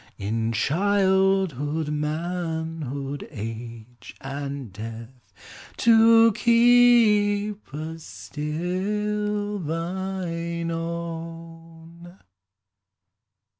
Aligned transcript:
In 0.17 0.51
childhood, 0.51 1.89
manhood, 1.89 3.27
age, 3.29 4.15
and 4.19 4.73
death, 4.73 5.31
To 5.77 6.31
keep 6.31 7.71
us 7.71 8.03
still 8.03 9.59
thine 9.59 10.71
own. 10.71 12.17